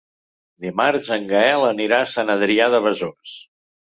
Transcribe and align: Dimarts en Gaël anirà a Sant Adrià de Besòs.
Dimarts 0.65 1.11
en 1.17 1.29
Gaël 1.33 1.65
anirà 1.67 1.99
a 2.07 2.11
Sant 2.15 2.33
Adrià 2.37 2.71
de 2.77 2.81
Besòs. 2.87 3.37